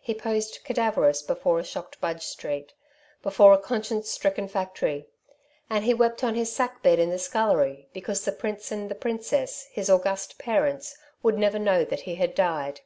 [0.00, 2.72] He posed cadaverous before a shocked Budge Street,
[3.22, 5.10] before a conscience stricken factory;
[5.68, 8.94] and he wept on his sack bed in the scullery because the prince and the
[8.94, 12.80] princess, his august parents, would never know that he had died.